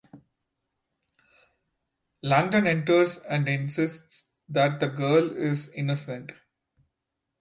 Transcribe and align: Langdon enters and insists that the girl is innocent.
Langdon 2.23 2.65
enters 2.65 3.17
and 3.19 3.47
insists 3.47 4.31
that 4.49 4.79
the 4.79 4.87
girl 4.87 5.29
is 5.37 5.69
innocent. 5.73 6.31